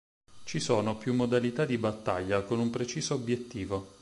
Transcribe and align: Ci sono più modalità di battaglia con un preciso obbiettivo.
Ci 0.45 0.59
sono 0.59 0.97
più 0.97 1.13
modalità 1.13 1.63
di 1.63 1.77
battaglia 1.77 2.41
con 2.41 2.57
un 2.57 2.71
preciso 2.71 3.13
obbiettivo. 3.13 3.99